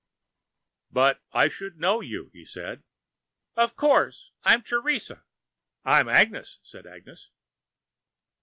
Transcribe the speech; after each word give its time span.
"But 0.89 1.21
I 1.31 1.47
should 1.47 1.77
know 1.79 2.01
you," 2.01 2.31
he 2.33 2.43
said. 2.43 2.81
"Of 3.55 3.75
course. 3.75 4.31
I'm 4.43 4.63
Teresa." 4.63 5.25
"I'm 5.85 6.09
Agnes," 6.09 6.57
said 6.63 6.87
Agnes. 6.87 7.29